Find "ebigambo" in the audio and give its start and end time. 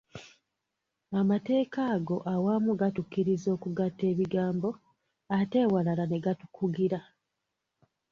4.11-4.69